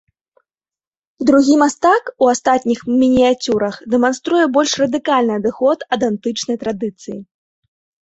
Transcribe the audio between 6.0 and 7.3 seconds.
антычнай традыцыі.